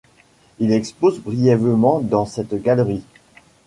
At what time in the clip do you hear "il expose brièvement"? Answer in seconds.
0.57-1.99